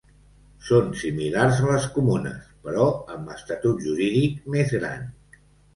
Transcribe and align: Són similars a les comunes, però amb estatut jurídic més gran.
Són 0.69 0.87
similars 1.01 1.61
a 1.65 1.69
les 1.73 1.85
comunes, 1.99 2.49
però 2.65 2.89
amb 3.19 3.33
estatut 3.39 3.87
jurídic 3.91 4.53
més 4.57 4.79
gran. 4.81 5.11